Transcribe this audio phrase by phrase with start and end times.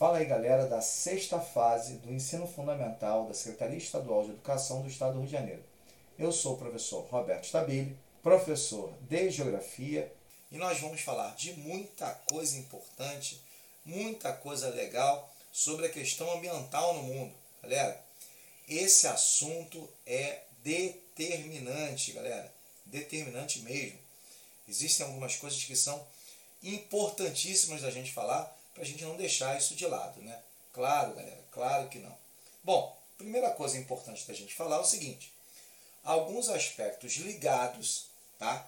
[0.00, 4.88] Fala aí galera da sexta fase do ensino fundamental da Secretaria Estadual de Educação do
[4.88, 5.62] Estado do Rio de Janeiro.
[6.18, 10.10] Eu sou o professor Roberto Stabile, professor de Geografia,
[10.50, 13.42] e nós vamos falar de muita coisa importante,
[13.84, 17.34] muita coisa legal sobre a questão ambiental no mundo.
[17.62, 18.02] Galera,
[18.66, 22.50] esse assunto é determinante, galera,
[22.86, 23.98] determinante mesmo.
[24.66, 26.02] Existem algumas coisas que são
[26.62, 30.42] importantíssimas da gente falar para a gente não deixar isso de lado, né?
[30.72, 32.16] Claro, galera, claro que não.
[32.64, 35.30] Bom, primeira coisa importante da gente falar é o seguinte:
[36.02, 38.06] alguns aspectos ligados,
[38.38, 38.66] tá?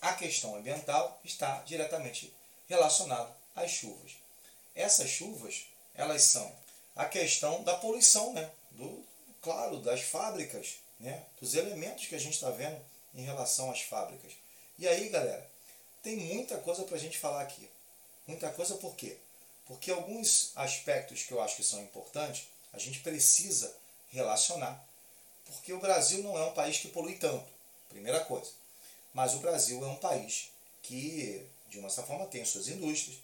[0.00, 2.32] À questão ambiental está diretamente
[2.70, 4.12] relacionado às chuvas.
[4.74, 6.50] Essas chuvas, elas são
[6.96, 8.50] a questão da poluição, né?
[8.70, 9.04] Do,
[9.42, 11.22] claro, das fábricas, né?
[11.38, 12.80] Dos elementos que a gente está vendo
[13.14, 14.32] em relação às fábricas.
[14.78, 15.46] E aí, galera,
[16.02, 17.68] tem muita coisa para a gente falar aqui.
[18.26, 19.18] Muita coisa por quê?
[19.70, 23.72] Porque alguns aspectos que eu acho que são importantes, a gente precisa
[24.10, 24.84] relacionar.
[25.46, 27.46] Porque o Brasil não é um país que polui tanto,
[27.88, 28.50] primeira coisa.
[29.14, 30.50] Mas o Brasil é um país
[30.82, 33.16] que, de uma certa forma, tem suas indústrias,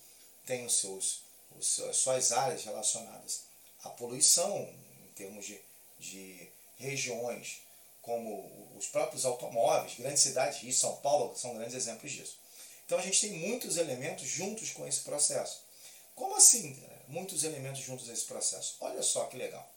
[0.47, 1.22] tem os seus,
[1.58, 3.41] os, as suas áreas relacionadas
[3.83, 5.60] à poluição, em termos de,
[5.98, 7.60] de regiões
[8.03, 12.38] como os próprios automóveis, grandes cidades, Rio e São Paulo são grandes exemplos disso.
[12.84, 15.66] Então a gente tem muitos elementos juntos com esse processo.
[16.17, 16.84] Como assim?
[17.06, 18.77] Muitos elementos juntos nesse processo.
[18.81, 19.70] Olha só que legal.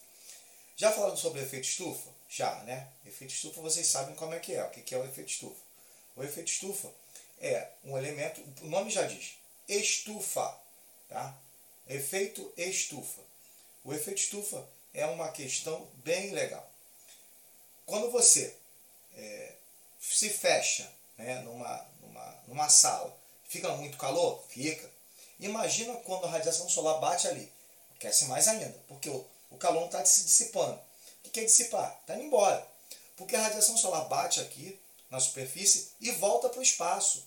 [0.75, 2.09] Já falando sobre efeito estufa?
[2.27, 2.87] Já, né?
[3.05, 4.63] Efeito estufa vocês sabem como é que é.
[4.63, 5.61] O que é o efeito estufa?
[6.15, 6.91] O efeito estufa
[7.39, 9.35] é um elemento, o nome já diz,
[9.67, 10.57] estufa,
[11.07, 11.37] tá?
[11.87, 13.21] Efeito estufa.
[13.83, 16.69] O efeito estufa é uma questão bem legal.
[17.85, 18.55] Quando você
[19.15, 19.53] é,
[19.99, 23.17] se fecha né, numa, numa, numa sala,
[23.47, 24.43] fica muito calor?
[24.47, 24.89] Fica.
[25.39, 27.49] Imagina quando a radiação solar bate ali.
[27.95, 29.25] Aquece mais ainda, porque o,
[29.57, 30.79] calor não está se dissipando.
[31.25, 31.97] O que é dissipar?
[32.01, 32.65] Está indo embora.
[33.15, 34.77] Porque a radiação solar bate aqui
[35.09, 37.23] na superfície e volta para o espaço.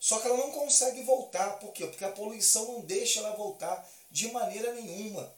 [0.00, 1.58] Só que ela não consegue voltar.
[1.58, 1.86] Por quê?
[1.86, 5.32] Porque a poluição não deixa ela voltar de maneira nenhuma.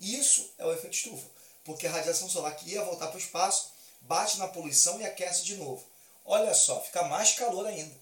[0.00, 1.26] Isso é o efeito estufa.
[1.64, 3.72] Porque a radiação solar que ia voltar para o espaço
[4.02, 5.84] bate na poluição e aquece de novo.
[6.24, 7.94] Olha só, fica mais calor ainda.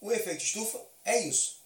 [0.00, 1.56] O efeito estufa é isso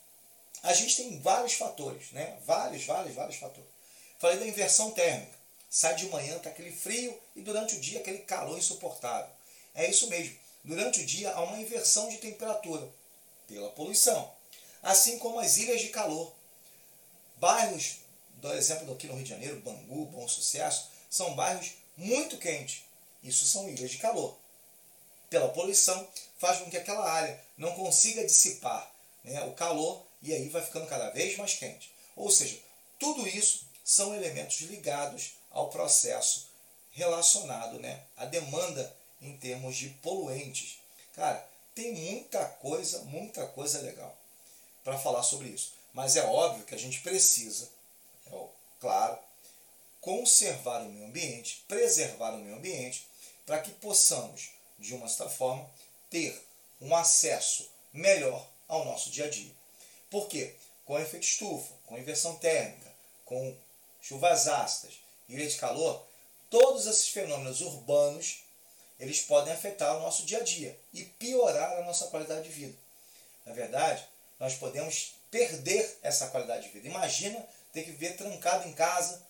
[0.63, 2.39] a gente tem vários fatores, né?
[2.45, 3.71] Vários, vários, vários fatores.
[4.19, 5.39] Falei da inversão térmica.
[5.71, 9.31] Sai de manhã, está aquele frio e durante o dia aquele calor insuportável.
[9.75, 10.37] É isso mesmo.
[10.63, 12.87] Durante o dia há uma inversão de temperatura
[13.47, 14.31] pela poluição.
[14.83, 16.33] Assim como as ilhas de calor.
[17.37, 17.97] Bairros,
[18.33, 22.83] do exemplo aqui no Rio de Janeiro, Bangu, Bom Sucesso, são bairros muito quentes.
[23.23, 24.37] Isso são ilhas de calor.
[25.31, 26.07] Pela poluição,
[26.39, 28.91] faz com que aquela área não consiga dissipar
[29.25, 31.93] né, o calor e aí vai ficando cada vez mais quente.
[32.17, 32.59] Ou seja,
[32.99, 36.49] tudo isso são elementos ligados ao processo
[36.93, 40.79] relacionado né, à demanda em termos de poluentes.
[41.15, 44.17] Cara, tem muita coisa, muita coisa legal
[44.85, 45.73] para falar sobre isso.
[45.93, 47.69] Mas é óbvio que a gente precisa,
[48.27, 48.45] é
[48.81, 49.19] claro,
[50.01, 53.07] conservar o meio ambiente, preservar o meio ambiente,
[53.45, 55.69] para que possamos, de uma certa forma,
[56.09, 56.41] ter
[56.81, 59.53] um acesso melhor ao nosso dia a dia.
[60.11, 60.55] Por quê?
[60.85, 62.91] Com efeito estufa, com inversão térmica,
[63.25, 63.57] com
[64.03, 64.95] chuvas ácidas,
[65.29, 66.05] ilha de calor,
[66.51, 68.43] todos esses fenômenos urbanos
[68.99, 72.77] eles podem afetar o nosso dia a dia e piorar a nossa qualidade de vida.
[73.47, 74.07] Na verdade,
[74.39, 76.89] nós podemos perder essa qualidade de vida.
[76.89, 79.23] Imagina ter que viver trancado em casa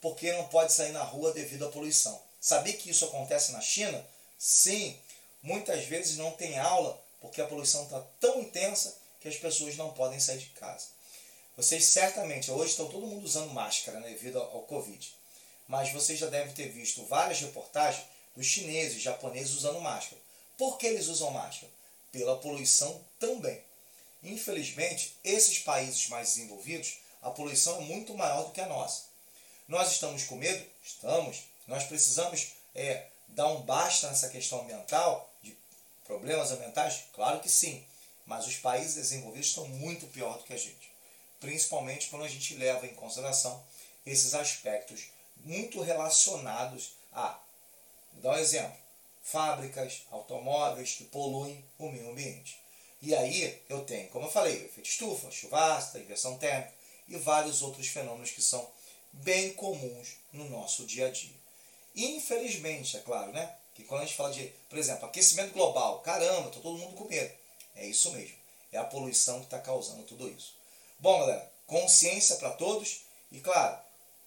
[0.00, 2.20] porque não pode sair na rua devido à poluição.
[2.38, 4.04] Sabia que isso acontece na China?
[4.38, 4.98] Sim,
[5.42, 8.94] muitas vezes não tem aula porque a poluição está tão intensa
[9.24, 10.84] que as pessoas não podem sair de casa.
[11.56, 15.14] Vocês certamente, hoje estão todo mundo usando máscara né, devido ao Covid,
[15.66, 18.04] mas vocês já devem ter visto várias reportagens
[18.36, 20.20] dos chineses, japoneses usando máscara.
[20.58, 21.72] Por que eles usam máscara?
[22.12, 23.58] Pela poluição também.
[24.22, 29.04] Infelizmente, esses países mais desenvolvidos, a poluição é muito maior do que a nossa.
[29.66, 30.62] Nós estamos com medo?
[30.84, 31.44] Estamos.
[31.66, 35.56] Nós precisamos é, dar um basta nessa questão ambiental, de
[36.04, 37.04] problemas ambientais?
[37.14, 37.82] Claro que sim.
[38.26, 40.90] Mas os países desenvolvidos estão muito pior do que a gente.
[41.40, 43.62] Principalmente quando a gente leva em consideração
[44.06, 45.10] esses aspectos
[45.44, 47.38] muito relacionados a,
[48.12, 48.76] vou dar um exemplo,
[49.22, 52.58] fábricas, automóveis que poluem o meio ambiente.
[53.00, 56.72] E aí eu tenho, como eu falei, efeito estufa, chuva ácida, inversão térmica
[57.08, 58.66] e vários outros fenômenos que são
[59.12, 61.34] bem comuns no nosso dia a dia.
[61.94, 63.54] Infelizmente, é claro, né?
[63.74, 67.04] Que quando a gente fala de, por exemplo, aquecimento global, caramba, está todo mundo com
[67.04, 67.32] medo.
[67.76, 68.36] É isso mesmo.
[68.72, 70.54] É a poluição que está causando tudo isso.
[70.98, 73.78] Bom, galera, consciência para todos e, claro,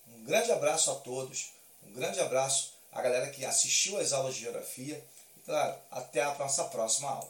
[0.08, 1.52] um grande abraço a todos,
[1.84, 5.04] um grande abraço à galera que assistiu às aulas de geografia
[5.36, 7.26] e, claro, até a nossa próxima aula.